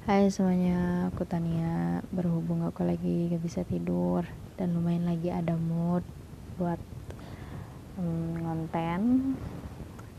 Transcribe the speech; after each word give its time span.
Hai 0.00 0.32
semuanya, 0.32 1.12
aku 1.12 1.28
Tania. 1.28 2.00
Berhubung 2.08 2.64
aku 2.64 2.88
lagi 2.88 3.28
gak 3.28 3.44
bisa 3.44 3.60
tidur 3.68 4.24
Dan 4.56 4.72
lumayan 4.72 5.04
lagi 5.04 5.28
ada 5.28 5.52
mood 5.60 6.00
Buat 6.56 6.80
um, 8.00 8.64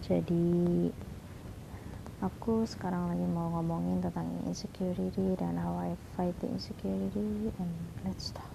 Jadi 0.06 0.86
Aku 2.22 2.62
sekarang 2.70 3.10
lagi 3.10 3.26
mau 3.26 3.50
ngomongin 3.58 4.06
tentang 4.06 4.30
insecurity 4.46 5.34
Dan 5.34 5.58
how 5.58 5.74
I 5.82 5.98
fight 6.14 6.38
the 6.46 6.54
insecurity 6.54 7.50
And 7.58 7.74
let's 8.06 8.30
talk. 8.38 8.54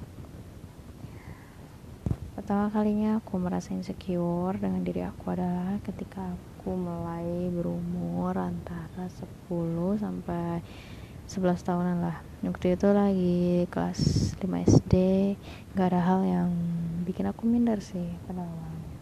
Pertama 2.38 2.70
kalinya 2.70 3.18
aku 3.18 3.42
merasa 3.42 3.74
insecure 3.74 4.62
dengan 4.62 4.86
diri 4.86 5.02
aku 5.02 5.34
adalah 5.34 5.82
ketika 5.82 6.38
aku 6.38 6.78
mulai 6.78 7.50
berumur 7.50 8.38
antara 8.38 9.10
10 9.10 9.50
sampai 9.98 10.62
11 11.26 11.58
tahunan 11.66 11.98
lah. 12.06 12.22
Waktu 12.46 12.78
itu 12.78 12.86
lagi 12.94 13.66
kelas 13.74 14.00
5 14.38 14.46
SD 14.46 14.94
gak 15.74 15.90
ada 15.90 16.00
hal 16.06 16.20
yang 16.22 16.50
bikin 17.02 17.26
aku 17.26 17.50
minder 17.50 17.82
sih 17.82 18.14
pada 18.30 18.46
awalnya. 18.46 18.94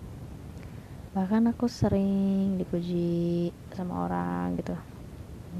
Bahkan 1.13 1.53
aku 1.53 1.69
sering 1.69 2.57
dipuji 2.57 3.53
sama 3.77 4.09
orang 4.09 4.57
gitu. 4.57 4.73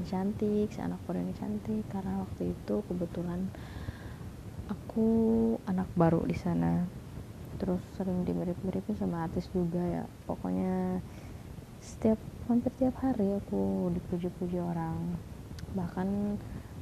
Cantik 0.09 0.73
si 0.73 0.81
anak 0.81 0.99
ini 1.13 1.37
cantik. 1.37 1.85
Karena 1.93 2.25
waktu 2.25 2.57
itu 2.57 2.81
kebetulan 2.89 3.45
aku 4.65 5.07
anak 5.69 5.85
baru 5.93 6.25
di 6.25 6.33
sana. 6.33 6.83
Terus 7.61 7.79
sering 7.93 8.25
dimirip-miripin 8.25 8.97
sama 8.97 9.29
artis 9.29 9.47
juga 9.53 9.79
ya. 9.85 10.03
Pokoknya 10.25 10.99
setiap 11.77 12.17
hampir 12.49 12.73
tiap 12.81 12.97
hari 12.99 13.37
aku 13.37 13.93
dipuji-puji 13.93 14.57
orang. 14.57 15.15
Bahkan 15.71 16.07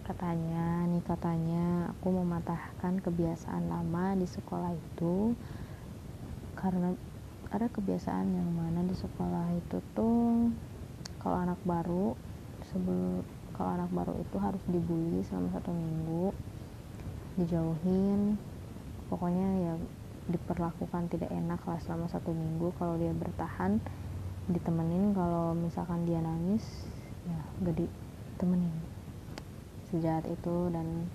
katanya 0.04 0.84
nih 0.92 1.00
katanya 1.08 1.96
aku 1.96 2.12
mematahkan 2.12 3.00
kebiasaan 3.00 3.72
lama 3.72 4.20
di 4.20 4.28
sekolah 4.28 4.76
itu 4.76 5.32
karena 6.60 6.92
ada 7.48 7.72
kebiasaan 7.72 8.28
yang 8.36 8.50
mana 8.52 8.84
di 8.84 8.92
sekolah 9.00 9.56
itu 9.56 9.80
tuh 9.96 10.52
kalau 11.24 11.40
anak 11.40 11.56
baru 11.64 12.20
sebelum 12.68 13.24
kalau 13.56 13.80
anak 13.80 13.92
baru 13.96 14.14
itu 14.20 14.38
harus 14.44 14.60
dibully 14.68 15.24
selama 15.24 15.56
satu 15.56 15.72
minggu 15.72 16.36
dijauhin 17.40 18.36
pokoknya 19.08 19.48
ya 19.72 19.74
diperlakukan 20.28 21.08
tidak 21.08 21.32
enak 21.32 21.64
lah 21.64 21.80
selama 21.80 22.12
satu 22.12 22.36
minggu 22.36 22.76
kalau 22.76 23.00
dia 23.00 23.16
bertahan 23.16 23.80
ditemenin 24.52 25.16
kalau 25.16 25.56
misalkan 25.56 26.04
dia 26.04 26.20
nangis 26.20 26.64
ya 27.24 27.40
gak 27.64 27.80
ditemenin 27.80 28.93
sejahat 29.94 30.26
itu 30.26 30.74
dan 30.74 31.06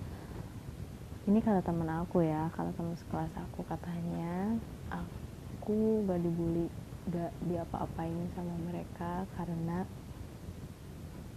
ini 1.27 1.43
kata 1.43 1.59
temen 1.59 1.91
aku 1.91 2.23
ya 2.23 2.47
kalau 2.55 2.71
teman 2.79 2.95
sekelas 2.95 3.35
aku 3.35 3.67
katanya 3.67 4.55
aku 4.87 6.07
gak 6.07 6.23
dibully 6.23 6.71
gak 7.11 7.35
diapa-apain 7.43 8.31
sama 8.33 8.55
mereka 8.63 9.27
karena 9.35 9.83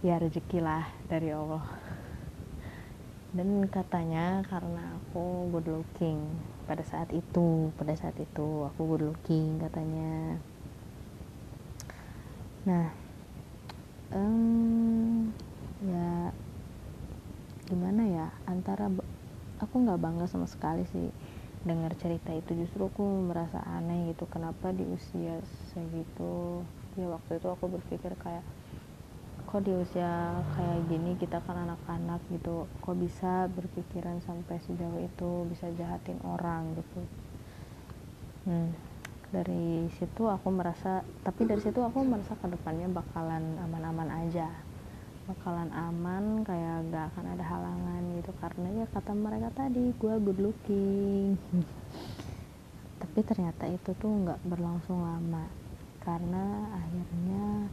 ya 0.03 0.19
rezeki 0.19 0.59
lah 0.63 0.87
dari 1.11 1.31
Allah. 1.35 1.63
Dan 3.35 3.65
katanya 3.65 4.45
karena 4.45 4.99
aku 4.99 5.49
good 5.49 5.65
looking 5.65 6.21
pada 6.69 6.85
saat 6.85 7.09
itu 7.11 7.73
pada 7.75 7.97
saat 7.97 8.13
itu 8.21 8.69
aku 8.69 8.79
good 8.93 9.03
looking 9.09 9.57
katanya. 9.57 10.37
Nah 12.69 12.87
um, 14.13 15.33
ya 15.81 16.12
gimana 17.73 18.05
ya 18.05 18.27
antara 18.45 18.85
aku 19.57 19.75
nggak 19.81 19.97
bangga 19.97 20.29
sama 20.29 20.45
sekali 20.45 20.85
sih 20.93 21.09
dengar 21.65 21.97
cerita 21.97 22.29
itu. 22.29 22.53
Justru 22.53 22.85
aku 22.85 23.01
merasa 23.01 23.65
aneh 23.65 24.13
gitu 24.13 24.29
kenapa 24.29 24.69
di 24.69 24.85
usia 24.85 25.41
segitu 25.73 26.61
ya 26.93 27.09
waktu 27.09 27.41
itu 27.41 27.47
aku 27.49 27.65
berpikir 27.73 28.13
kayak 28.21 28.45
kok 29.49 29.65
di 29.65 29.73
usia 29.73 30.37
kayak 30.53 30.85
gini 30.85 31.17
kita 31.17 31.41
kan 31.41 31.65
anak-anak 31.65 32.21
gitu 32.29 32.69
kok 32.69 32.97
bisa 32.97 33.49
berpikiran 33.49 34.21
sampai 34.21 34.61
sejauh 34.61 35.01
itu 35.01 35.31
bisa 35.49 35.73
jahatin 35.73 36.21
orang 36.21 36.77
gitu. 36.77 37.01
Hmm 38.45 38.93
dari 39.33 39.89
situ 39.97 40.29
aku 40.29 40.53
merasa 40.53 41.01
tapi 41.25 41.49
dari 41.49 41.57
situ 41.57 41.81
aku 41.81 42.05
merasa 42.05 42.37
ke 42.37 42.45
depannya 42.53 42.85
bakalan 42.93 43.57
aman-aman 43.65 44.05
aja 44.13 44.45
bakalan 45.23 45.71
aman 45.71 46.43
kayak 46.43 46.91
gak 46.91 47.07
akan 47.15 47.25
ada 47.35 47.45
halangan 47.47 48.01
gitu. 48.19 48.31
Karena 48.39 48.67
ya 48.83 48.85
kata 48.91 49.11
mereka 49.15 49.49
tadi 49.55 49.95
gue 49.95 50.13
good 50.19 50.39
looking. 50.43 51.39
Tapi 53.01 53.19
ternyata 53.23 53.67
itu 53.67 53.91
tuh 53.95 54.11
nggak 54.11 54.43
berlangsung 54.43 54.99
lama. 54.99 55.47
Karena 56.03 56.67
akhirnya 56.75 57.71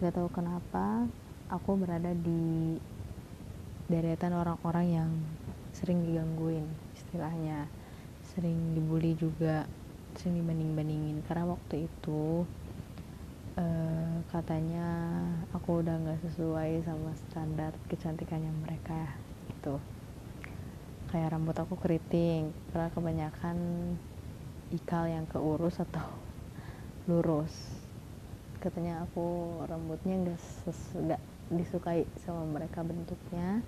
gak 0.00 0.16
tahu 0.16 0.28
kenapa 0.32 1.04
aku 1.52 1.76
berada 1.76 2.16
di 2.16 2.80
deretan 3.92 4.32
orang-orang 4.32 4.86
yang 4.88 5.10
sering 5.76 6.04
digangguin 6.08 6.64
istilahnya. 6.96 7.68
Sering 8.32 8.72
dibully 8.72 9.12
juga 9.12 9.68
sering 10.16 10.40
dibanding-bandingin. 10.40 11.20
Karena 11.28 11.52
waktu 11.52 11.84
itu 11.84 12.48
uh, 13.56 14.16
katanya 14.32 14.88
aku 15.52 15.84
udah 15.84 15.96
nggak 16.00 16.20
sesuai 16.30 16.84
sama 16.88 17.12
standar 17.28 17.72
kecantikannya 17.88 18.52
mereka 18.64 19.12
gitu. 19.52 19.76
Kayak 21.12 21.36
rambut 21.36 21.56
aku 21.60 21.76
keriting 21.76 22.56
karena 22.72 22.88
kebanyakan 22.92 23.58
ikal 24.72 25.04
yang 25.04 25.28
keurus 25.28 25.76
atau 25.80 26.06
lurus. 27.08 27.52
Katanya 28.62 29.04
aku 29.04 29.58
rambutnya 29.66 30.16
nggak 30.22 30.40
nggak 30.96 31.22
disukai 31.52 32.08
sama 32.24 32.46
mereka 32.48 32.80
bentuknya. 32.80 33.60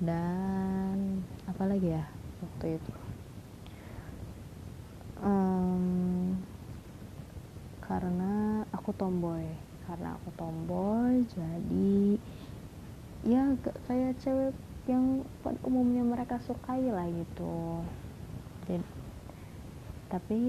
Dan 0.00 1.20
apalagi 1.44 1.92
ya 1.92 2.04
waktu 2.40 2.80
itu? 2.80 2.92
Um, 5.20 6.40
karena 7.84 8.29
aku 8.80 8.96
tomboy. 8.96 9.44
Karena 9.84 10.16
aku 10.16 10.32
tomboy 10.40 11.28
jadi 11.28 12.16
ya 13.20 13.52
kayak 13.84 14.16
cewek 14.24 14.56
yang 14.88 15.20
pada 15.44 15.60
umumnya 15.68 16.00
mereka 16.00 16.40
sukai 16.40 16.88
lah 16.88 17.04
gitu. 17.12 17.84
Jadi 18.64 18.80
tapi 20.08 20.40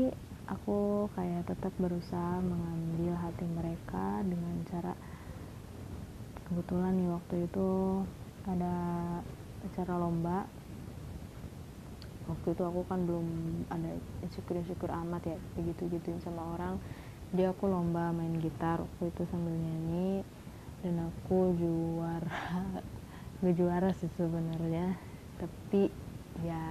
aku 0.48 1.06
kayak 1.14 1.46
tetap 1.46 1.76
berusaha 1.78 2.40
mengambil 2.40 3.14
hati 3.20 3.46
mereka 3.46 4.24
dengan 4.24 4.56
cara 4.72 4.94
kebetulan 6.48 6.96
nih 6.96 7.12
waktu 7.12 7.36
itu 7.52 7.70
ada 8.48 8.76
acara 9.68 9.94
lomba. 10.00 10.48
Waktu 12.32 12.56
itu 12.56 12.64
aku 12.64 12.88
kan 12.88 13.04
belum 13.04 13.28
ada 13.68 13.92
insecure 14.24 14.94
amat 15.04 15.22
ya 15.28 15.38
begitu 15.60 15.92
gituin 15.92 16.24
sama 16.24 16.56
orang 16.56 16.80
dia 17.32 17.56
aku 17.56 17.64
lomba 17.64 18.12
main 18.12 18.44
gitar 18.44 18.84
waktu 18.84 19.08
itu 19.08 19.24
sambil 19.32 19.56
nyanyi 19.56 20.20
dan 20.84 21.08
aku 21.08 21.56
juara. 21.56 22.84
Gak 23.42 23.56
juara 23.56 23.90
sih 23.96 24.12
sebenarnya 24.20 25.00
tapi 25.40 25.90
ya 26.44 26.62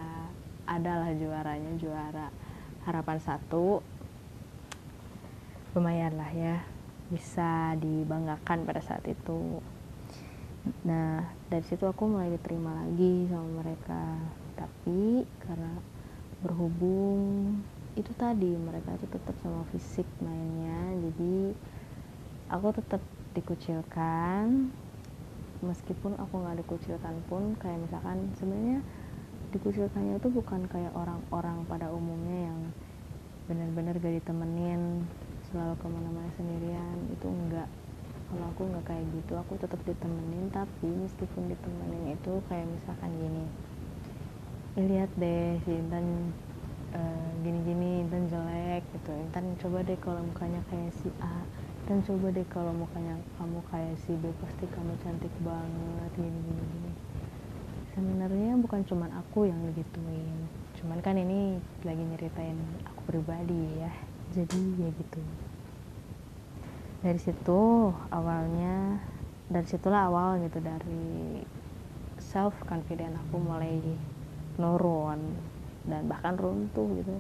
adalah 0.69 1.11
juaranya 1.17 1.73
juara 1.81 2.29
harapan 2.85 3.19
satu. 3.25 3.81
Lumayan 5.73 6.21
lah 6.21 6.31
ya 6.31 6.61
bisa 7.09 7.75
dibanggakan 7.81 8.69
pada 8.69 8.85
saat 8.85 9.03
itu. 9.09 9.65
Nah 10.85 11.25
dari 11.49 11.65
situ 11.65 11.89
aku 11.89 12.05
mulai 12.05 12.37
diterima 12.37 12.85
lagi 12.85 13.33
sama 13.33 13.65
mereka. 13.65 14.05
Tapi 14.61 15.25
karena 15.41 15.73
berhubung 16.45 17.65
itu 18.01 18.13
tadi 18.17 18.57
mereka 18.57 18.97
itu 18.97 19.07
tetap 19.13 19.37
sama 19.45 19.63
fisik 19.71 20.09
mainnya 20.25 20.97
jadi 21.09 21.55
aku 22.51 22.75
tetap 22.75 23.03
dikucilkan. 23.37 24.75
Meskipun 25.61 26.17
aku 26.17 26.41
nggak 26.41 26.65
dikucilkan 26.65 27.21
pun 27.29 27.53
kayak 27.61 27.85
misalkan 27.85 28.33
sebenarnya 28.41 28.81
dikucilkannya 29.53 30.17
itu 30.17 30.29
bukan 30.33 30.65
kayak 30.73 30.95
orang-orang 30.97 31.69
pada 31.69 31.93
umumnya 31.93 32.49
yang 32.49 32.59
benar-benar 33.51 33.99
gak 33.99 34.15
ditemenin 34.23 35.05
selalu 35.51 35.75
ke 35.83 35.87
mana-mana 35.91 36.31
sendirian 36.39 36.99
itu 37.11 37.27
enggak 37.27 37.67
kalau 38.31 38.47
aku 38.47 38.63
nggak 38.71 38.87
kayak 38.87 39.05
gitu 39.11 39.35
aku 39.35 39.59
tetap 39.59 39.83
ditemenin 39.83 40.47
tapi 40.55 40.87
meskipun 40.87 41.51
ditemenin 41.51 42.15
itu 42.15 42.33
kayak 42.47 42.63
misalkan 42.71 43.11
gini 43.19 43.45
lihat 44.79 45.11
deh 45.19 45.59
si 45.67 45.75
Intan 45.75 46.31
uh, 46.95 47.29
gini-gini 47.43 48.07
Intan 48.07 48.27
jelek 48.31 48.83
gitu. 48.95 49.13
Intan 49.15 49.45
coba 49.61 49.85
deh 49.85 49.99
kalau 49.99 50.21
mukanya 50.25 50.61
kayak 50.71 50.93
si 51.01 51.09
A 51.21 51.43
dan 51.89 52.05
coba 52.07 52.31
deh 52.31 52.47
kalau 52.47 52.71
mukanya 52.71 53.19
kamu 53.41 53.59
kayak 53.73 53.97
si 54.07 54.15
B 54.15 54.31
pasti 54.39 54.65
kamu 54.71 54.95
cantik 55.03 55.33
banget 55.43 56.11
gini 56.15 56.39
gini 56.47 56.63
gini 56.71 56.93
sebenarnya 57.91 58.55
bukan 58.63 58.87
cuman 58.87 59.11
aku 59.19 59.51
yang 59.51 59.59
gituin 59.75 60.47
cuman 60.81 61.03
kan 61.05 61.19
ini 61.19 61.61
lagi 61.85 62.01
nyeritain 62.01 62.57
aku 62.89 63.01
pribadi 63.05 63.83
ya. 63.83 63.93
Jadi 64.31 64.63
ya 64.79 64.89
gitu. 64.95 65.21
Dari 67.05 67.21
situ 67.21 67.93
awalnya 68.15 69.03
dari 69.51 69.67
situlah 69.67 70.07
awal 70.07 70.39
gitu 70.47 70.63
dari 70.63 71.43
self 72.23 72.55
confident 72.65 73.19
aku 73.19 73.43
mulai 73.43 73.83
nurun 74.57 75.19
dan 75.87 76.09
bahkan 76.09 76.37
runtuh 76.37 76.89
gitu. 77.01 77.15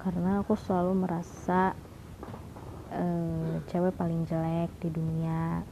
Karena 0.00 0.44
aku 0.44 0.56
selalu 0.56 1.08
merasa 1.08 1.72
uh, 2.92 3.60
cewek 3.68 3.96
paling 3.96 4.24
jelek 4.28 4.70
di 4.80 4.88
dunia. 4.92 5.64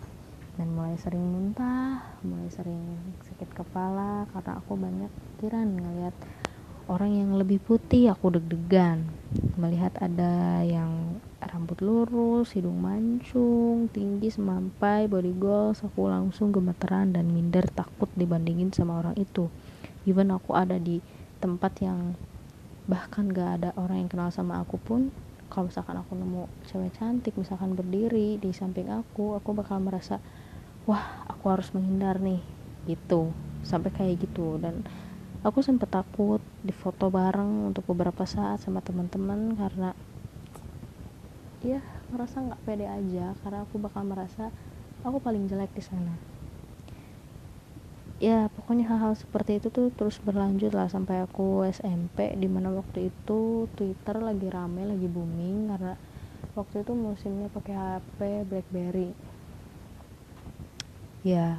Dan 0.52 0.76
mulai 0.76 1.00
sering 1.00 1.24
muntah 1.24 2.12
mulai 2.20 2.52
sering 2.52 3.00
sakit 3.24 3.56
kepala 3.56 4.28
karena 4.36 4.60
aku 4.60 4.76
banyak 4.76 5.08
pikiran 5.08 5.64
ngeliat 5.64 6.12
orang 6.92 7.16
yang 7.16 7.30
lebih 7.40 7.56
putih 7.56 8.12
aku 8.12 8.36
deg-degan. 8.36 9.08
Melihat 9.56 9.96
ada 9.96 10.60
yang 10.60 11.16
rambut 11.40 11.80
lurus 11.80 12.52
hidung 12.52 12.78
mancung 12.84 13.88
tinggi 13.90 14.28
semampai 14.30 15.08
body 15.08 15.34
goals 15.40 15.82
aku 15.82 16.06
langsung 16.06 16.52
gemeteran 16.52 17.16
dan 17.16 17.32
minder 17.32 17.64
takut 17.72 18.12
dibandingin 18.12 18.70
sama 18.76 19.00
orang 19.00 19.16
itu. 19.16 19.48
Even 20.04 20.34
aku 20.34 20.52
ada 20.52 20.76
di 20.76 21.00
tempat 21.42 21.74
yang 21.82 22.14
bahkan 22.86 23.26
gak 23.34 23.50
ada 23.58 23.70
orang 23.74 24.06
yang 24.06 24.10
kenal 24.10 24.30
sama 24.30 24.62
aku 24.62 24.78
pun 24.78 25.10
kalau 25.50 25.66
misalkan 25.68 25.98
aku 25.98 26.14
nemu 26.14 26.46
cewek 26.70 26.94
cantik 26.96 27.34
misalkan 27.34 27.74
berdiri 27.74 28.38
di 28.38 28.54
samping 28.54 28.88
aku 28.88 29.36
aku 29.36 29.52
bakal 29.52 29.82
merasa 29.82 30.22
wah 30.86 31.26
aku 31.30 31.44
harus 31.50 31.70
menghindar 31.74 32.18
nih 32.18 32.42
gitu. 32.86 33.30
Sampai 33.62 33.94
kayak 33.94 34.26
gitu. 34.26 34.58
Dan 34.58 34.82
aku 35.46 35.62
sempat 35.62 35.90
takut 35.90 36.42
di 36.62 36.74
foto 36.74 37.10
bareng 37.10 37.70
untuk 37.70 37.86
beberapa 37.86 38.26
saat 38.26 38.62
sama 38.62 38.82
teman-teman 38.82 39.54
karena 39.54 39.90
ya 41.62 41.78
merasa 42.10 42.42
nggak 42.42 42.62
pede 42.66 42.86
aja. 42.90 43.34
Karena 43.42 43.62
aku 43.62 43.78
bakal 43.78 44.02
merasa 44.06 44.50
aku 45.06 45.22
paling 45.22 45.46
jelek 45.46 45.70
di 45.74 45.82
sana 45.82 46.31
ya 48.22 48.46
pokoknya 48.54 48.86
hal-hal 48.86 49.18
seperti 49.18 49.58
itu 49.58 49.74
tuh 49.74 49.90
terus 49.90 50.22
berlanjut 50.22 50.70
lah 50.70 50.86
sampai 50.86 51.26
aku 51.26 51.66
SMP 51.66 52.30
di 52.38 52.46
mana 52.46 52.70
waktu 52.70 53.10
itu 53.10 53.66
Twitter 53.74 54.22
lagi 54.22 54.46
rame 54.46 54.86
lagi 54.86 55.10
booming 55.10 55.66
karena 55.74 55.98
waktu 56.54 56.86
itu 56.86 56.92
musimnya 56.94 57.50
pakai 57.50 57.74
HP 57.74 58.46
BlackBerry. 58.46 59.10
Ya 61.26 61.58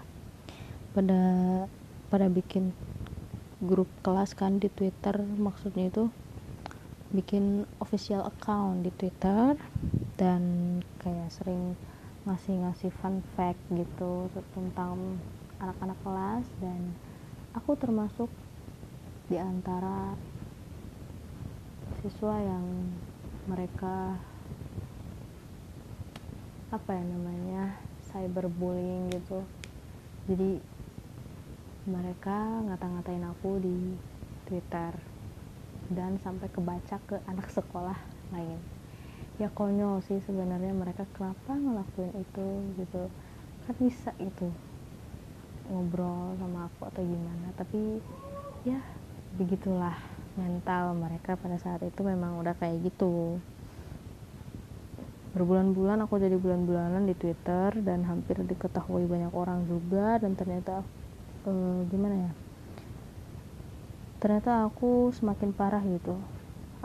pada 0.96 1.22
pada 2.08 2.32
bikin 2.32 2.72
grup 3.60 3.92
kelas 4.00 4.32
kan 4.32 4.64
di 4.64 4.72
Twitter 4.72 5.20
maksudnya 5.20 5.92
itu 5.92 6.08
bikin 7.12 7.68
official 7.84 8.24
account 8.24 8.88
di 8.88 8.92
Twitter 8.96 9.60
dan 10.16 10.42
kayak 11.04 11.28
sering 11.28 11.76
ngasih-ngasih 12.24 12.92
fun 13.04 13.20
fact 13.36 13.60
gitu 13.68 14.32
tentang 14.56 15.20
anak-anak 15.64 15.96
kelas 16.04 16.46
dan 16.60 16.80
aku 17.56 17.80
termasuk 17.80 18.28
di 19.32 19.40
antara 19.40 20.12
siswa 22.04 22.36
yang 22.36 22.68
mereka 23.48 24.20
apa 26.68 26.90
ya 26.92 27.04
namanya 27.08 27.64
cyberbullying 28.12 29.08
gitu. 29.16 29.40
Jadi 30.28 30.60
mereka 31.88 32.60
ngata-ngatain 32.68 33.24
aku 33.24 33.64
di 33.64 33.78
Twitter 34.52 34.92
dan 35.88 36.20
sampai 36.20 36.52
kebaca 36.52 37.00
ke 37.08 37.24
anak 37.30 37.48
sekolah 37.56 37.96
lain. 38.36 38.60
Ya 39.40 39.48
konyol 39.48 40.04
sih 40.04 40.20
sebenarnya 40.28 40.76
mereka 40.76 41.08
kenapa 41.16 41.56
ngelakuin 41.56 42.12
itu 42.20 42.48
gitu? 42.84 43.04
Kan 43.64 43.76
bisa 43.80 44.12
gitu 44.20 44.52
ngobrol 45.70 46.36
sama 46.40 46.68
aku 46.68 46.82
atau 46.90 47.02
gimana. 47.04 47.48
Tapi 47.56 48.02
ya 48.68 48.80
begitulah 49.36 49.96
mental 50.34 50.98
mereka 50.98 51.38
pada 51.38 51.58
saat 51.62 51.82
itu 51.86 52.02
memang 52.02 52.42
udah 52.42 52.58
kayak 52.58 52.82
gitu. 52.90 53.38
Berbulan-bulan 55.34 56.06
aku 56.06 56.22
jadi 56.22 56.38
bulan-bulanan 56.38 57.10
di 57.10 57.18
Twitter 57.18 57.74
dan 57.82 58.06
hampir 58.06 58.38
diketahui 58.38 59.10
banyak 59.10 59.34
orang 59.34 59.66
juga 59.66 60.22
dan 60.22 60.38
ternyata 60.38 60.86
uh, 61.50 61.80
gimana 61.90 62.30
ya? 62.30 62.32
Ternyata 64.22 64.70
aku 64.70 65.10
semakin 65.12 65.50
parah 65.52 65.82
gitu. 65.82 66.16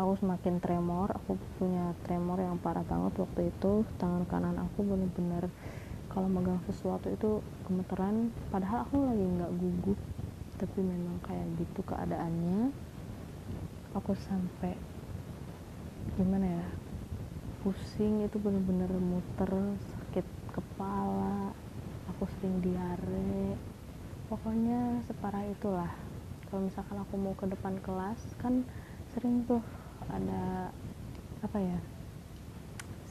Aku 0.01 0.17
semakin 0.17 0.63
tremor 0.63 1.13
aku 1.13 1.37
punya 1.61 1.93
tremor 2.09 2.41
yang 2.41 2.57
parah 2.57 2.87
banget 2.89 3.21
waktu 3.21 3.53
itu. 3.53 3.85
Tangan 4.01 4.25
kanan 4.25 4.57
aku 4.57 4.81
bener-bener 4.81 5.53
kalau 6.13 6.29
megang 6.29 6.61
sesuatu 6.69 7.09
itu 7.13 7.45
gemeteran 7.69 8.33
padahal 8.49 8.85
aku 8.89 8.97
lagi 9.05 9.25
nggak 9.25 9.53
gugup 9.61 9.99
tapi 10.59 10.79
memang 10.83 11.17
kayak 11.23 11.47
gitu 11.61 11.81
keadaannya 11.87 12.73
aku 13.95 14.13
sampai 14.17 14.75
gimana 16.17 16.47
ya 16.61 16.67
pusing 17.63 18.25
itu 18.25 18.37
bener-bener 18.41 18.91
muter 18.97 19.53
sakit 19.95 20.27
kepala 20.51 21.53
aku 22.11 22.25
sering 22.39 22.59
diare 22.65 23.55
pokoknya 24.29 25.01
separah 25.09 25.45
itulah. 25.49 25.93
Kalau 26.49 26.65
misalkan 26.65 27.01
aku 27.01 27.15
mau 27.17 27.37
ke 27.37 27.49
depan 27.49 27.77
kelas 27.81 28.21
kan 28.41 28.65
sering 29.13 29.45
tuh 29.49 29.61
ada 30.09 30.73
apa 31.45 31.59
ya 31.61 31.79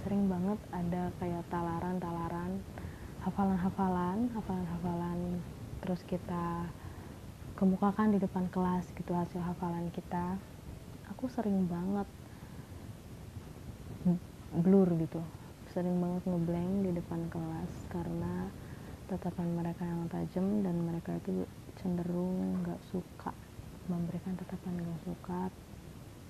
sering 0.02 0.26
banget 0.30 0.58
ada 0.74 1.10
kayak 1.22 1.46
talaran-talaran 1.50 2.62
hafalan-hafalan 3.26 4.30
hafalan-hafalan 4.36 5.42
terus 5.82 6.02
kita 6.06 6.68
kemukakan 7.58 8.14
di 8.14 8.22
depan 8.22 8.46
kelas 8.54 8.86
gitu 8.94 9.18
hasil 9.18 9.42
hafalan 9.42 9.90
kita. 9.90 10.38
Aku 11.10 11.26
sering 11.26 11.66
banget 11.66 12.06
blur 14.54 14.86
gitu. 15.02 15.22
Sering 15.74 15.98
banget 15.98 16.24
ngeblank 16.30 16.74
di 16.86 16.92
depan 16.94 17.22
kelas 17.34 17.72
karena 17.90 18.54
tatapan 19.10 19.48
mereka 19.58 19.84
yang 19.88 20.06
tajam 20.12 20.62
dan 20.62 20.76
mereka 20.86 21.18
itu 21.18 21.50
cenderung 21.82 22.62
nggak 22.62 22.82
suka 22.94 23.32
memberikan 23.88 24.36
tatapan 24.36 24.78
nggak 24.84 25.02
suka 25.08 25.42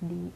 di 0.05 0.29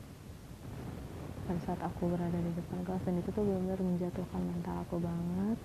pada 1.48 1.60
saat 1.64 1.82
aku 1.86 2.12
berada 2.12 2.36
di 2.36 2.52
depan 2.52 2.84
kelas. 2.84 3.04
Dan 3.08 3.16
itu 3.24 3.30
tuh 3.32 3.48
benar-benar 3.48 3.80
menjatuhkan 3.80 4.42
mental 4.44 4.76
aku 4.84 5.00
banget 5.00 5.60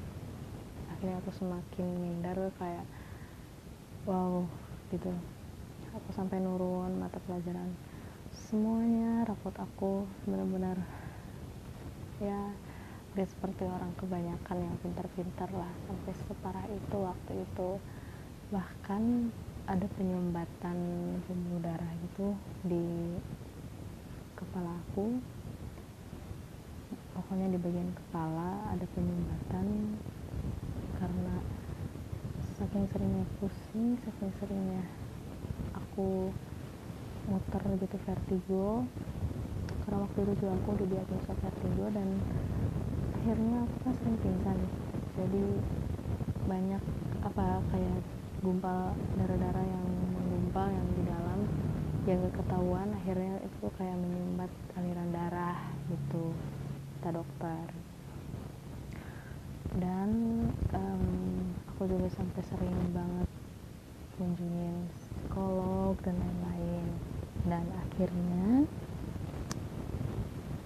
akhirnya 0.97 1.21
aku 1.21 1.29
semakin 1.37 1.87
minder 2.01 2.49
kayak 2.57 2.89
wow 4.09 4.49
gitu. 4.89 5.13
Aku 5.93 6.09
sampai 6.17 6.41
nurun 6.41 6.97
mata 6.97 7.21
pelajaran. 7.29 7.69
Semuanya 8.33 9.29
rapot 9.29 9.53
aku 9.61 10.09
benar-benar 10.25 10.81
ya 12.17 12.49
gak 13.13 13.29
seperti 13.29 13.69
orang 13.69 13.93
kebanyakan 14.01 14.57
yang 14.57 14.77
pintar-pintar 14.81 15.53
lah. 15.53 15.69
Sampai 15.85 16.17
separah 16.17 16.65
itu 16.73 16.97
waktu 16.97 17.33
itu 17.45 17.71
bahkan 18.49 19.29
ada 19.69 19.85
penyumbatan 20.01 20.79
pembuluh 21.29 21.61
darah 21.61 21.93
gitu 22.09 22.33
di 22.65 23.13
kepala 24.33 24.81
aku. 24.81 25.13
Pokoknya 27.13 27.53
di 27.53 27.59
bagian 27.61 27.93
kepala 27.93 28.73
ada 28.73 28.85
penyumbatan 28.97 29.67
karena 30.97 31.35
saking 32.57 32.89
seringnya 32.89 33.25
pusing 33.37 34.01
saking 34.01 34.33
seringnya 34.41 34.85
aku 35.77 36.33
muter 37.27 37.63
gitu 37.83 37.97
vertigo. 38.07 38.67
Karena 39.83 39.99
waktu 40.03 40.19
itu 40.27 40.33
juga 40.43 40.53
aku 40.59 40.71
didiagnosa 40.83 41.33
vertigo 41.43 41.85
dan 41.95 42.09
akhirnya 43.19 43.57
aku 43.67 43.77
kan 43.87 43.95
sering 44.03 44.17
pingsan. 44.23 44.59
Jadi 45.19 45.45
banyak 46.47 46.83
apa 47.27 47.47
kayak 47.71 48.01
gumpal 48.43 48.95
darah-darah 49.19 49.67
yang 49.67 49.87
menggumpal 50.15 50.67
yang 50.71 50.87
di 50.95 51.03
dalam 51.07 51.41
yang 52.07 52.19
gak 52.23 52.35
ketahuan. 52.39 52.89
Akhirnya 52.95 53.35
itu 53.43 53.67
kayak 53.79 53.97
menyumbat 53.99 54.51
aliran 54.79 55.09
darah 55.15 55.59
gitu. 55.91 56.25
Kata 56.99 57.23
dokter 57.23 57.86
dan 59.75 60.11
um, 60.71 61.05
aku 61.75 61.91
juga 61.91 62.07
sampai 62.15 62.43
sering 62.47 62.79
banget 62.95 63.29
kunjungin 64.17 64.87
psikolog 64.95 65.99
dan 66.07 66.17
lain-lain. 66.17 66.87
Dan 67.47 67.67
akhirnya 67.75 68.67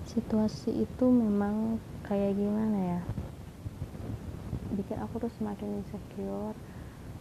situasi 0.08 0.84
itu 0.84 1.04
memang 1.08 1.80
kayak 2.04 2.36
gimana 2.36 2.78
ya? 2.98 3.00
Bikin 4.76 5.00
aku 5.00 5.24
tuh 5.24 5.32
semakin 5.40 5.80
insecure 5.82 6.56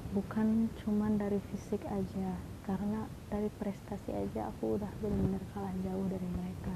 bukan 0.09 0.74
cuman 0.81 1.21
dari 1.21 1.38
fisik 1.53 1.86
aja 1.86 2.33
karena 2.65 3.05
dari 3.29 3.45
prestasi 3.62 4.09
aja 4.09 4.50
aku 4.50 4.77
udah 4.77 4.89
benar-benar 5.05 5.43
kalah 5.53 5.75
jauh 5.86 6.05
dari 6.09 6.29
mereka 6.33 6.74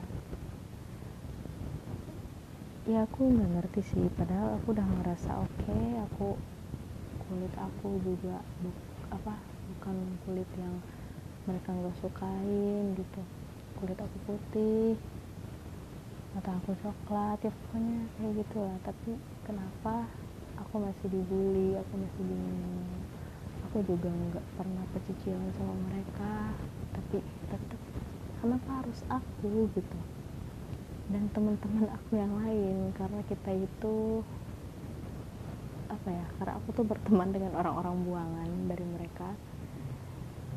ya 2.83 3.07
aku 3.07 3.31
nggak 3.31 3.51
ngerti 3.59 3.81
sih. 3.95 4.05
Padahal 4.19 4.59
aku 4.59 4.75
udah 4.75 4.83
ngerasa 4.83 5.31
oke 5.39 5.51
okay, 5.63 5.85
aku 6.03 6.35
kulit 7.23 7.53
aku 7.55 7.95
juga 8.03 8.43
bu, 8.59 8.69
apa 9.07 9.39
bukan 9.71 9.95
kulit 10.27 10.49
yang 10.59 10.75
mereka 11.47 11.71
nggak 11.71 11.95
sukain 12.03 12.83
gitu. 12.99 13.21
Kulit 13.79 13.95
aku 13.95 14.17
putih 14.27 14.99
mata 16.35 16.49
aku 16.59 16.73
coklat 16.81 17.37
ya 17.45 17.51
pokoknya 17.53 18.09
kayak 18.17 18.31
gitu 18.41 18.57
lah 18.65 18.77
tapi 18.81 19.11
kenapa 19.45 20.09
aku 20.57 20.81
masih 20.81 21.07
dibully 21.13 21.77
aku 21.77 21.93
masih 21.93 22.23
bingung 22.25 22.89
aku 23.69 23.85
juga 23.85 24.09
nggak 24.09 24.45
pernah 24.59 24.85
pecicilan 24.91 25.49
sama 25.55 25.75
mereka. 25.87 26.51
Tapi 26.99 27.17
tetap 27.47 27.79
kenapa 28.43 28.69
harus 28.83 28.99
aku 29.07 29.71
gitu 29.71 30.12
dan 31.11 31.27
teman-teman 31.35 31.91
aku 31.91 32.15
yang 32.15 32.31
lain 32.39 32.95
karena 32.95 33.19
kita 33.27 33.51
itu 33.51 34.23
apa 35.91 36.07
ya 36.09 36.25
karena 36.39 36.53
aku 36.63 36.69
tuh 36.71 36.85
berteman 36.87 37.29
dengan 37.35 37.59
orang-orang 37.59 37.95
buangan 38.07 38.49
dari 38.71 38.85
mereka. 38.87 39.29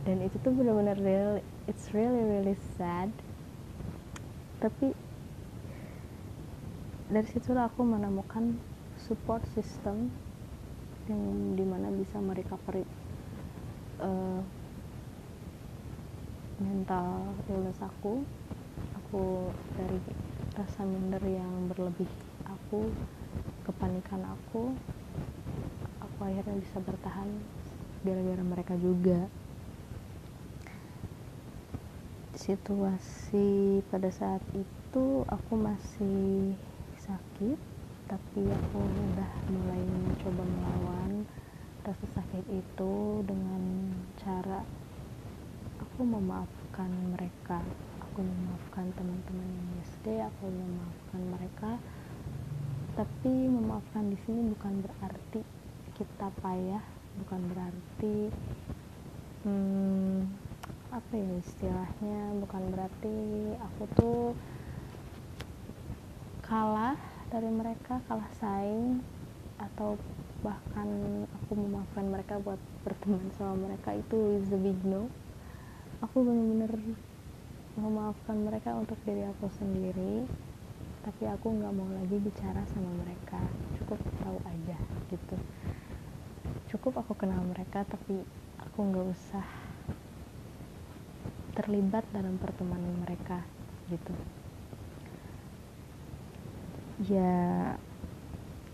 Dan 0.07 0.23
itu 0.23 0.39
tuh 0.39 0.55
benar-benar 0.55 0.95
real 1.03 1.43
it's 1.67 1.91
really 1.91 2.23
really 2.23 2.55
sad. 2.79 3.11
Tapi 4.63 4.95
dari 7.11 7.27
situlah 7.27 7.67
aku 7.67 7.83
menemukan 7.83 8.55
support 9.03 9.43
system 9.55 10.11
yang 11.07 11.55
di 11.55 11.63
mana 11.63 11.91
bisa 11.95 12.19
merecovery 12.19 12.83
uh, 14.03 14.43
mental 16.59 17.31
illness 17.47 17.79
aku 17.79 18.27
aku 18.99 19.55
dari 19.79 20.26
rasa 20.57 20.89
minder 20.89 21.21
yang 21.21 21.69
berlebih 21.69 22.09
aku 22.49 22.89
kepanikan 23.69 24.25
aku 24.25 24.73
aku 26.01 26.19
akhirnya 26.25 26.57
bisa 26.57 26.81
bertahan 26.81 27.29
gara-gara 28.01 28.41
mereka 28.41 28.75
juga. 28.81 29.29
Situasi 32.37 33.85
pada 33.93 34.09
saat 34.09 34.41
itu 34.57 35.27
aku 35.29 35.53
masih 35.61 36.57
sakit 37.05 37.59
tapi 38.07 38.41
aku 38.49 38.79
udah 38.81 39.31
mulai 39.53 39.83
mencoba 39.83 40.41
melawan 40.41 41.27
rasa 41.85 42.07
sakit 42.17 42.45
itu 42.49 42.95
dengan 43.27 43.93
cara 44.23 44.63
aku 45.83 46.01
memaafkan 46.07 46.89
mereka 47.13 47.61
aku 48.17 48.25
memaafkan 48.25 48.89
teman-teman 48.97 49.45
yang 49.45 49.69
SD 49.93 50.25
aku 50.25 50.49
memaafkan 50.49 51.23
mereka. 51.37 51.77
Tapi 52.97 53.33
memaafkan 53.45 54.09
di 54.09 54.17
sini 54.25 54.57
bukan 54.57 54.81
berarti 54.81 55.45
kita 56.01 56.33
payah 56.41 56.81
bukan 57.21 57.41
berarti 57.53 58.33
hmm, 59.45 60.33
apa 60.97 61.13
ya 61.13 61.29
istilahnya 61.45 62.41
bukan 62.41 62.63
berarti 62.73 63.19
aku 63.61 63.83
tuh 64.01 64.25
kalah 66.41 66.97
dari 67.29 67.53
mereka 67.53 68.01
kalah 68.09 68.33
saing 68.41 69.05
atau 69.61 70.01
bahkan 70.41 70.89
aku 71.37 71.53
memaafkan 71.53 72.09
mereka 72.09 72.41
buat 72.41 72.61
berteman 72.81 73.29
sama 73.37 73.69
mereka 73.69 73.93
itu 73.93 74.41
is 74.41 74.49
a 74.49 74.57
big 74.57 74.81
no. 74.89 75.13
Aku 76.01 76.25
benar-benar 76.25 76.73
memaafkan 77.77 78.41
mereka 78.41 78.73
untuk 78.73 78.97
diri 79.05 79.29
aku 79.29 79.53
sendiri 79.53 80.25
tapi 81.07 81.23
aku 81.31 81.47
nggak 81.55 81.75
mau 81.77 81.87
lagi 81.87 82.17
bicara 82.19 82.67
sama 82.75 82.91
mereka. 83.07 83.39
Cukup 83.79 84.01
tahu 84.19 84.39
aja 84.43 84.79
gitu. 85.07 85.37
Cukup 86.67 86.99
aku 86.99 87.15
kenal 87.15 87.47
mereka 87.47 87.87
tapi 87.87 88.27
aku 88.59 88.79
nggak 88.91 89.07
usah 89.07 89.47
terlibat 91.55 92.03
dalam 92.11 92.37
pertemanan 92.43 93.07
mereka 93.07 93.47
gitu. 93.87 94.13
Ya 97.07 97.77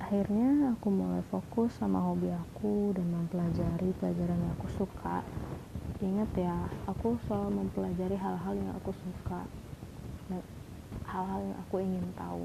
akhirnya 0.01 0.73
aku 0.73 0.89
mulai 0.89 1.21
fokus 1.29 1.77
sama 1.77 2.01
hobi 2.01 2.33
aku 2.33 2.97
dan 2.97 3.07
mempelajari 3.13 3.93
pelajaran 4.01 4.41
yang 4.41 4.53
aku 4.57 4.73
suka 4.73 5.21
ingat 6.03 6.31
ya 6.35 6.57
aku 6.91 7.15
selalu 7.27 7.63
mempelajari 7.63 8.19
hal-hal 8.19 8.55
yang 8.59 8.75
aku 8.75 8.91
suka 8.91 9.47
dan 10.27 10.43
hal-hal 11.07 11.41
yang 11.43 11.59
aku 11.63 11.77
ingin 11.79 12.07
tahu. 12.19 12.45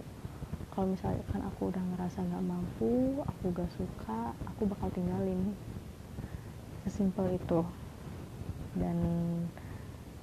Kalau 0.73 0.93
misalkan 0.93 1.41
aku 1.41 1.73
udah 1.73 1.81
ngerasa 1.81 2.21
nggak 2.21 2.45
mampu 2.45 3.17
aku 3.25 3.49
gak 3.49 3.71
suka 3.73 4.37
aku 4.45 4.69
bakal 4.69 4.93
tinggalin. 4.93 5.57
Sesimpel 6.85 7.33
itu. 7.33 7.65
Dan 8.77 8.97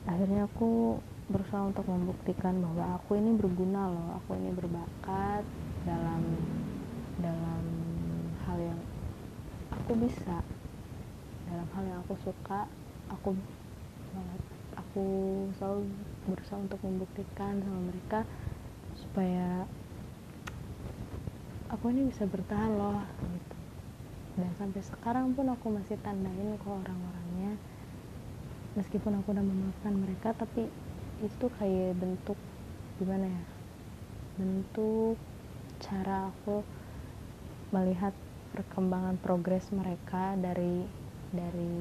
akhirnya 0.06 0.46
aku 0.46 1.02
berusaha 1.26 1.64
untuk 1.64 1.88
membuktikan 1.88 2.60
bahwa 2.60 3.00
aku 3.00 3.16
ini 3.16 3.32
berguna 3.32 3.88
loh 3.88 4.20
aku 4.20 4.36
ini 4.36 4.52
berbakat 4.52 5.40
dalam 5.88 6.20
dalam 7.16 7.64
hal 8.44 8.58
yang 8.60 8.80
aku 9.72 9.96
bisa 9.96 10.44
dalam 11.48 11.64
hal 11.72 11.84
yang 11.88 11.98
aku 12.04 12.14
suka 12.20 12.68
aku 13.10 13.36
aku 14.78 15.04
selalu 15.58 15.90
berusaha 16.30 16.58
untuk 16.60 16.80
membuktikan 16.86 17.60
sama 17.60 17.80
mereka 17.90 18.20
supaya 18.94 19.66
aku 21.68 21.90
ini 21.90 22.08
bisa 22.08 22.24
bertahan 22.30 22.72
loh 22.78 23.02
gitu. 23.34 23.56
Dan 24.34 24.50
sampai 24.58 24.82
sekarang 24.82 25.34
pun 25.34 25.46
aku 25.50 25.66
masih 25.70 25.98
tandain 26.02 26.58
ke 26.58 26.66
orang-orangnya 26.66 27.58
meskipun 28.74 29.22
aku 29.22 29.30
udah 29.30 29.46
memaafkan 29.46 29.94
mereka 29.94 30.34
tapi 30.34 30.66
itu 31.22 31.46
kayak 31.58 31.94
bentuk 31.94 32.38
gimana 32.98 33.30
ya 33.30 33.44
bentuk 34.34 35.14
cara 35.78 36.30
aku 36.34 36.66
melihat 37.70 38.10
perkembangan 38.54 39.18
progres 39.22 39.70
mereka 39.70 40.34
dari 40.38 40.86
dari 41.30 41.74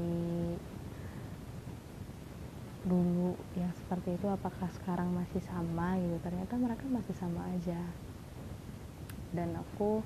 dulu 2.84 3.40
yang 3.56 3.72
seperti 3.80 4.20
itu 4.20 4.28
apakah 4.28 4.68
sekarang 4.82 5.10
masih 5.16 5.40
sama 5.48 5.96
gitu? 6.00 6.18
Ternyata 6.24 6.54
mereka 6.60 6.84
masih 6.88 7.16
sama 7.16 7.44
aja. 7.56 7.80
Dan 9.32 9.56
aku 9.56 10.04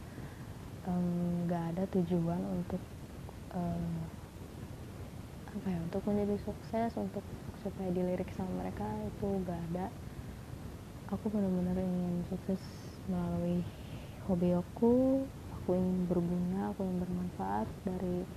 nggak 1.48 1.64
um, 1.68 1.72
ada 1.76 1.84
tujuan 1.92 2.40
untuk 2.48 2.80
um, 3.52 3.86
apa 5.58 5.68
ya 5.74 5.80
untuk 5.84 6.04
menjadi 6.06 6.38
sukses 6.46 6.92
untuk 6.96 7.26
supaya 7.66 7.90
dilirik 7.90 8.30
sama 8.38 8.62
mereka 8.62 8.86
itu 9.04 9.28
gak 9.44 9.58
ada. 9.74 9.90
Aku 11.12 11.34
benar-benar 11.34 11.76
ingin 11.82 12.22
sukses 12.30 12.62
melalui 13.10 13.64
hobi 14.28 14.52
aku 14.52 15.24
aku 15.68 15.70
ingin 15.76 16.04
berguna 16.08 16.72
aku 16.72 16.84
ingin 16.84 17.00
bermanfaat 17.04 17.68
dari 17.88 18.28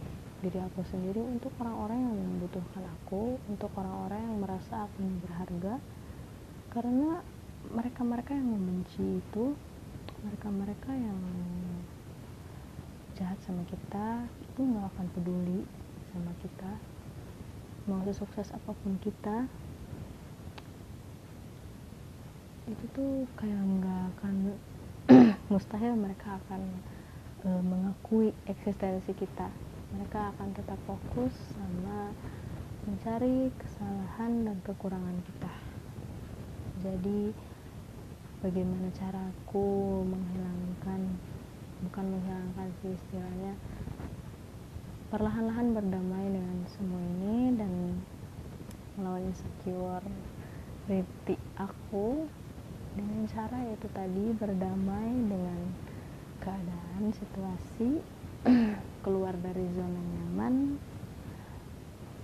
diri 0.41 0.57
aku 0.57 0.81
sendiri 0.89 1.21
untuk 1.21 1.53
orang-orang 1.61 2.01
yang 2.01 2.17
membutuhkan 2.17 2.85
aku 2.89 3.37
untuk 3.45 3.69
orang-orang 3.77 4.21
yang 4.25 4.37
merasa 4.41 4.89
aku 4.89 4.97
ini 5.05 5.21
berharga. 5.21 5.75
Karena 6.73 7.21
mereka-mereka 7.69 8.33
yang 8.33 8.49
membenci 8.49 9.21
itu 9.21 9.53
mereka-mereka 10.25 10.91
yang 10.97 11.19
jahat 13.21 13.37
sama 13.45 13.61
kita 13.69 14.25
itu 14.41 14.61
nggak 14.65 14.89
akan 14.97 15.07
peduli 15.13 15.61
sama 16.09 16.33
kita. 16.41 16.73
Mau 17.85 18.01
sukses 18.13 18.49
apa 18.57 18.73
pun 18.73 18.97
kita 19.05 19.45
itu 22.71 22.85
tuh 22.95 23.27
kayak 23.35 23.59
nggak 23.59 24.03
akan 24.15 24.35
mustahil 25.51 25.99
mereka 25.99 26.39
akan 26.39 26.63
e, 27.43 27.49
mengakui 27.67 28.31
eksistensi 28.47 29.11
kita 29.11 29.51
mereka 29.91 30.31
akan 30.35 30.49
tetap 30.55 30.79
fokus 30.87 31.35
sama 31.55 32.15
mencari 32.87 33.51
kesalahan 33.59 34.47
dan 34.47 34.57
kekurangan 34.63 35.19
kita. 35.27 35.53
Jadi 36.81 37.35
bagaimana 38.41 38.89
caraku 38.97 40.01
menghilangkan 40.07 41.01
bukan 41.85 42.05
menghilangkan 42.13 42.69
sih 42.81 42.93
istilahnya 42.97 43.53
perlahan-lahan 45.13 45.77
berdamai 45.77 46.25
dengan 46.29 46.59
semua 46.71 47.03
ini 47.03 47.53
dan 47.59 48.01
melawan 48.97 49.29
insecure 49.29 50.07
riti 50.89 51.37
aku 51.59 52.25
dengan 52.97 53.29
cara 53.29 53.59
yaitu 53.71 53.89
tadi 53.93 54.35
berdamai 54.35 55.11
dengan 55.29 55.61
keadaan 56.41 57.13
situasi 57.13 58.20
dari 59.51 59.67
zona 59.75 59.99
nyaman 59.99 60.79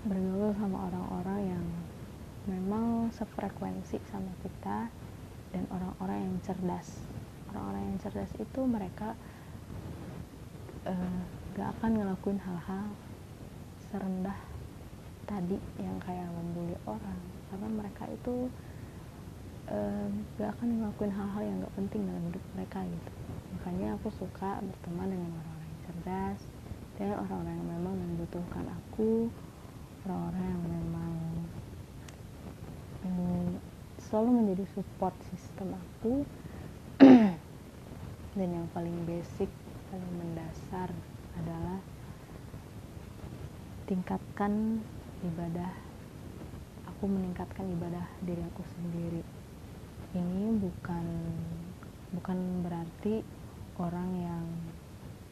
bergaul 0.07 0.55
sama 0.55 0.87
orang-orang 0.87 1.41
yang 1.59 1.67
memang 2.47 3.11
sefrekuensi 3.11 3.99
sama 4.07 4.31
kita 4.47 4.87
dan 5.51 5.67
orang-orang 5.75 6.31
yang 6.31 6.37
cerdas. 6.47 7.03
Orang-orang 7.51 7.83
yang 7.91 7.99
cerdas 7.99 8.31
itu 8.39 8.61
mereka 8.63 9.19
uh, 10.87 11.19
gak 11.59 11.75
akan 11.75 11.99
ngelakuin 11.99 12.39
hal-hal 12.39 12.95
serendah 13.91 14.39
tadi 15.27 15.59
yang 15.83 15.99
kayak 15.99 16.31
membuli 16.31 16.79
orang. 16.87 17.19
Karena 17.51 17.67
mereka 17.75 18.07
itu 18.07 18.47
uh, 19.67 20.07
gak 20.39 20.55
akan 20.55 20.79
ngelakuin 20.79 21.11
hal-hal 21.11 21.43
yang 21.43 21.59
gak 21.59 21.75
penting 21.75 22.07
dalam 22.07 22.23
hidup 22.31 22.45
mereka 22.55 22.87
gitu. 22.87 23.11
Makanya 23.59 23.99
aku 23.99 24.15
suka 24.15 24.63
berteman 24.63 25.11
dengan 25.11 25.35
orang-orang 25.35 25.67
yang 25.67 25.83
cerdas 25.91 26.56
dan 26.97 27.13
orang-orang 27.13 27.55
yang 27.57 27.71
memang 27.77 27.95
membutuhkan 27.95 28.65
aku 28.73 29.29
orang-orang 30.07 30.45
yang 30.45 30.65
memang 30.65 31.13
hmm, 33.05 33.49
selalu 34.01 34.31
menjadi 34.43 34.65
support 34.73 35.15
sistem 35.33 35.77
aku 35.77 36.25
dan 38.37 38.49
yang 38.49 38.67
paling 38.73 38.95
basic 39.05 39.51
paling 39.93 40.13
mendasar 40.17 40.91
adalah 41.37 41.79
tingkatkan 43.87 44.83
ibadah 45.23 45.71
aku 46.97 47.13
meningkatkan 47.13 47.69
ibadah 47.77 48.09
diri 48.25 48.41
aku 48.41 48.65
sendiri. 48.73 49.23
Ini 50.17 50.57
bukan 50.57 51.07
bukan 52.17 52.39
berarti 52.65 53.21
orang 53.77 54.11
yang 54.17 54.45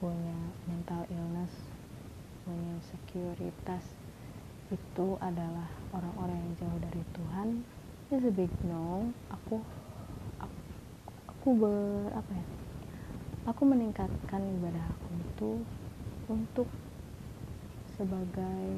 punya 0.05 0.37
mental 0.69 1.01
illness 1.09 1.49
punya 2.45 2.77
sekuritas 2.93 3.97
itu 4.69 5.17
adalah 5.25 5.65
orang-orang 5.97 6.37
yang 6.45 6.53
jauh 6.61 6.81
dari 6.85 7.01
Tuhan. 7.17 7.49
Is 8.13 8.21
a 8.21 8.29
big 8.29 8.53
no 8.69 9.09
aku 9.33 9.65
aku, 10.37 10.61
aku 11.25 11.49
ber 11.57 12.13
apa 12.13 12.33
ya 12.37 12.47
aku 13.49 13.63
meningkatkan 13.65 14.45
ibadah 14.61 14.85
aku 14.93 15.09
itu 15.25 15.53
untuk 16.29 16.69
sebagai 17.97 18.69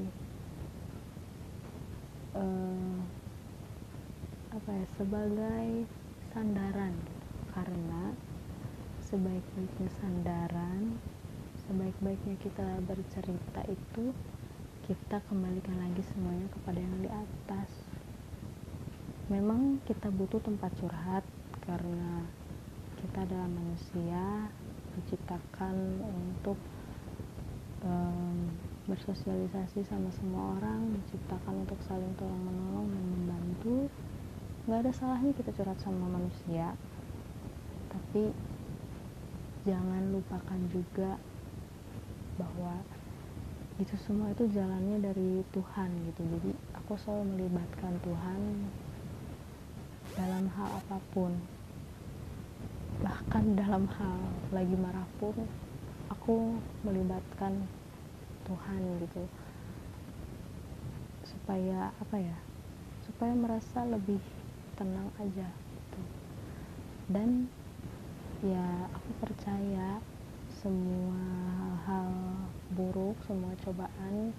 uh, 2.39 2.99
apa 4.55 4.71
ya 4.71 4.87
sebagai 4.95 5.91
sandaran. 6.31 6.95
Karena 7.51 8.15
sebaik-baiknya 9.01 9.91
sandaran 9.97 11.01
sebaik-baiknya 11.67 12.39
kita 12.39 12.67
bercerita 12.87 13.63
itu 13.67 14.15
kita 14.87 15.19
kembalikan 15.27 15.75
lagi 15.83 15.99
semuanya 16.15 16.47
kepada 16.55 16.79
yang 16.79 16.97
di 17.03 17.11
atas. 17.11 17.71
Memang 19.27 19.83
kita 19.83 20.15
butuh 20.15 20.39
tempat 20.39 20.71
curhat 20.79 21.27
karena 21.67 22.23
kita 23.03 23.27
adalah 23.27 23.51
manusia 23.51 24.47
diciptakan 24.95 25.75
untuk 26.07 26.55
um, 27.83 28.55
bersosialisasi 28.87 29.83
sama 29.91 30.15
semua 30.15 30.63
orang 30.63 30.95
diciptakan 31.03 31.67
untuk 31.67 31.83
saling 31.91 32.15
tolong 32.15 32.43
menolong 32.47 32.87
dan 32.87 33.05
membantu. 33.11 33.91
Nggak 34.71 34.79
ada 34.87 34.93
salahnya 34.95 35.35
kita 35.35 35.51
curhat 35.51 35.83
sama 35.83 36.07
manusia 36.07 36.79
tapi 37.97 38.31
jangan 39.67 40.15
lupakan 40.15 40.61
juga 40.71 41.19
bahwa 42.37 42.81
itu 43.77 43.93
semua 44.01 44.33
itu 44.33 44.49
jalannya 44.49 45.05
dari 45.05 45.45
Tuhan 45.53 45.91
gitu. 46.09 46.23
Jadi 46.25 46.51
aku 46.73 46.97
selalu 46.97 47.37
melibatkan 47.37 47.93
Tuhan 48.01 48.41
dalam 50.17 50.45
hal 50.57 50.69
apa 50.81 50.97
pun. 51.13 51.37
Bahkan 53.05 53.45
dalam 53.61 53.85
hal 54.01 54.17
lagi 54.49 54.73
marah 54.81 55.05
pun 55.21 55.37
aku 56.09 56.57
melibatkan 56.89 57.69
Tuhan 58.49 58.81
gitu. 59.05 59.29
Supaya 61.29 61.93
apa 62.01 62.17
ya? 62.17 62.37
Supaya 63.05 63.37
merasa 63.37 63.85
lebih 63.85 64.25
tenang 64.81 65.13
aja 65.21 65.53
gitu. 65.53 66.01
Dan 67.13 67.53
ya 68.41 68.89
aku 68.89 69.11
percaya 69.21 70.01
semua 70.57 71.21
hal 71.85 72.09
buruk 72.73 73.17
semua 73.29 73.53
cobaan 73.61 74.33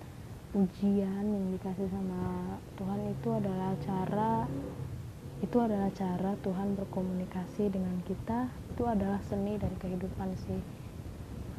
ujian 0.57 1.25
yang 1.29 1.45
dikasih 1.53 1.85
sama 1.93 2.57
Tuhan 2.73 3.01
itu 3.13 3.29
adalah 3.29 3.71
cara 3.83 4.49
itu 5.37 5.57
adalah 5.61 5.93
cara 5.93 6.33
Tuhan 6.41 6.73
berkomunikasi 6.73 7.69
dengan 7.69 8.01
kita. 8.09 8.49
Itu 8.73 8.89
adalah 8.89 9.21
seni 9.21 9.53
dari 9.61 9.77
kehidupan 9.77 10.33
sih. 10.33 10.61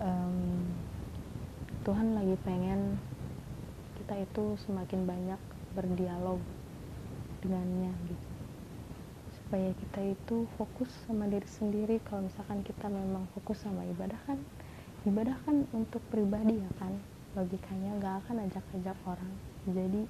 Um, 0.02 0.66
Tuhan 1.86 2.18
lagi 2.18 2.34
pengen 2.42 2.98
kita 4.02 4.18
itu 4.18 4.58
semakin 4.66 5.06
banyak 5.06 5.40
berdialog 5.78 6.42
dengannya 7.38 7.94
gitu 8.10 8.27
supaya 9.48 9.72
kita 9.72 10.12
itu 10.12 10.44
fokus 10.60 10.92
sama 11.08 11.24
diri 11.24 11.48
sendiri. 11.48 11.96
Kalau 12.04 12.28
misalkan 12.28 12.60
kita 12.60 12.84
memang 12.92 13.24
fokus 13.32 13.64
sama 13.64 13.80
ibadah 13.88 14.20
kan 14.28 14.36
ibadah 15.08 15.32
kan 15.48 15.64
untuk 15.72 16.04
pribadi 16.12 16.60
ya 16.60 16.68
kan. 16.76 16.92
Logikanya 17.32 17.96
gak 17.96 18.28
akan 18.28 18.44
ajak-ajak 18.44 18.92
orang. 19.08 19.32
Jadi 19.64 20.04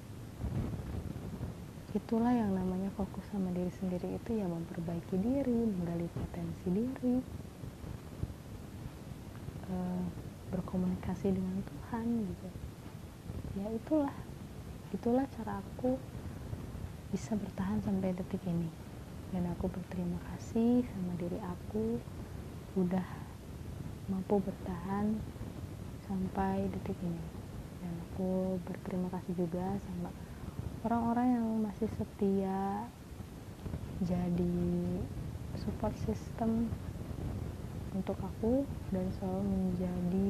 itulah 1.95 2.35
yang 2.35 2.51
namanya 2.51 2.91
fokus 2.99 3.23
sama 3.31 3.47
diri 3.55 3.71
sendiri. 3.79 4.19
Itu 4.19 4.35
ya 4.35 4.43
memperbaiki 4.43 5.15
diri 5.15 5.55
menggali 5.71 6.11
potensi 6.11 6.67
diri 6.67 7.15
e, 9.71 9.75
berkomunikasi 10.51 11.31
dengan 11.31 11.63
Tuhan 11.63 12.05
gitu. 12.27 12.47
Ya 13.55 13.71
itulah 13.71 14.15
itulah 14.91 15.23
cara 15.31 15.63
aku 15.63 15.95
bisa 17.15 17.39
bertahan 17.39 17.79
sampai 17.79 18.11
detik 18.11 18.43
ini 18.43 18.88
dan 19.29 19.45
aku 19.53 19.69
berterima 19.69 20.17
kasih 20.33 20.81
sama 20.89 21.13
diri 21.21 21.37
aku 21.37 22.01
udah 22.77 23.05
mampu 24.09 24.41
bertahan 24.41 25.21
sampai 26.09 26.65
detik 26.73 26.97
ini 27.05 27.25
dan 27.79 27.93
aku 28.09 28.57
berterima 28.65 29.13
kasih 29.13 29.33
juga 29.37 29.77
sama 29.85 30.09
orang-orang 30.81 31.27
yang 31.37 31.47
masih 31.61 31.89
setia 31.93 32.89
jadi 34.01 34.57
support 35.59 35.93
system 36.07 36.71
untuk 37.93 38.17
aku 38.21 38.65
dan 38.89 39.05
selalu 39.17 39.43
menjadi 39.45 40.29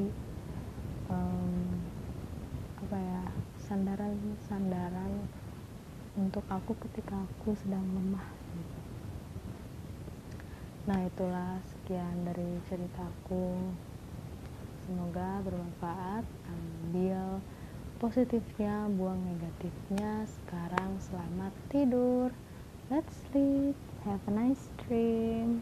um, 1.12 1.54
apa 2.82 2.98
ya 2.98 3.24
sandaran-sandaran 3.70 5.14
untuk 6.18 6.44
aku 6.50 6.74
ketika 6.90 7.14
aku 7.14 7.54
sedang 7.62 7.86
lemah 7.94 8.26
gitu. 8.58 8.88
Nah 10.89 11.06
itulah 11.06 11.62
sekian 11.69 12.25
dari 12.25 12.58
ceritaku. 12.65 13.54
Semoga 14.89 15.38
bermanfaat. 15.45 16.25
Ambil 16.49 17.45
positifnya 18.02 18.89
buang 18.95 19.21
negatifnya 19.21 20.23
sekarang 20.23 20.95
selamat 21.04 21.52
tidur 21.67 22.32
let's 22.88 23.12
sleep 23.28 23.75
have 24.08 24.23
a 24.25 24.32
nice 24.32 24.71
dream 24.88 25.60